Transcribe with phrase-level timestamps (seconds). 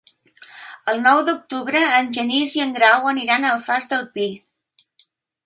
[0.93, 4.29] El nou d'octubre en Genís i en Grau aniran a l'Alfàs del Pi.